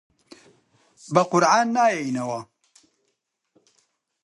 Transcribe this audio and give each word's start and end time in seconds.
بە 1.13 1.21
قورعان 1.31 1.67
نایەینەوە! 1.75 2.39